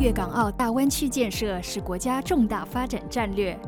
[0.00, 3.58] 粤港澳大湾区建设是国家重大发展战略。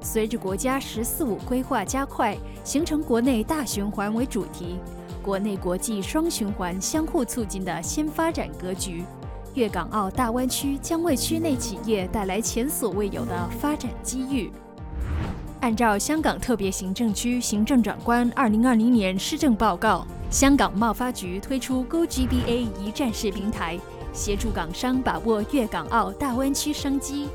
[0.00, 4.78] 随着国家“十四五”规划加快，形成国内大循环为主题、
[5.20, 9.02] 国内国际双循环相互促进的新发展格局，
[9.54, 14.48] 粤港澳大湾区将为区内企业带来前所未有的发展机遇。
[15.60, 23.76] 按照香港特别行政区行政长官二零二零年施政报告，香港贸发局推出 GoGBA 一站式平台。
[24.12, 27.28] 协助港商把握粤港澳大湾区商机，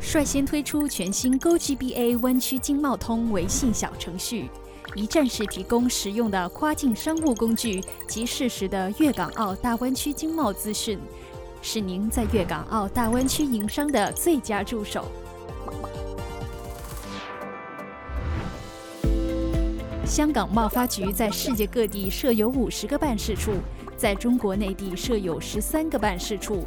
[0.00, 4.48] 率先推出全新 GoGBA 湾区经贸通微信小程序，
[4.94, 10.98] 一站式提供实用的跨境商务工具及适时的粤港澳大湾区经贸资讯，
[11.60, 15.04] 是您在粤港澳大湾区营商的最佳助手。
[20.06, 23.52] 香港贸发局在世界各地设有五十个办事处。
[23.98, 26.64] 在中国内地设有十三个办事处，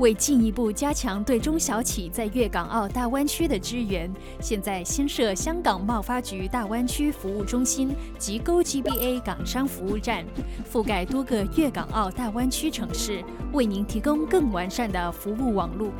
[0.00, 10.24] 为进一步加强对中小企在粤港澳大湾区的支援，现在新设香港贸发局大湾区服务中心及 GoGBA 港商服务站，
[10.68, 15.92] 覆盖多个粤港澳大湾区城市，为您提供更完善的服务网络。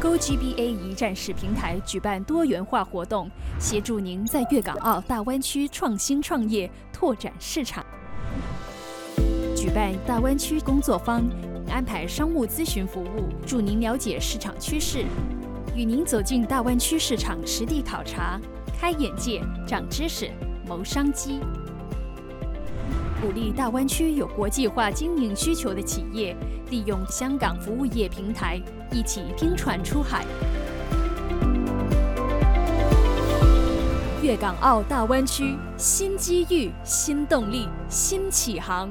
[0.00, 7.84] GoGBA 一站式平台举办多元化活动，协助您在粤港澳大湾区创新创业、拓展市场。
[9.64, 11.24] 举办大湾区工作坊，
[11.70, 15.06] 安排商务咨询服务，助您了解市场趋势，
[15.74, 18.38] 与您走进大湾区市场实地考察，
[18.78, 20.30] 开眼界、长知识、
[20.68, 21.40] 谋商机。
[23.22, 26.36] 鼓励大湾区有国际化经营需求的企业，
[26.68, 28.60] 利用香港服务业平台，
[28.92, 30.26] 一起拼船出海。
[34.22, 38.90] 粤港澳大湾区新机遇、新动力、新启航。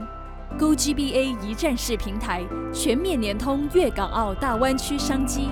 [0.59, 5.49] GoGBA 一站式平台，全面联通粤港澳大湾区商机。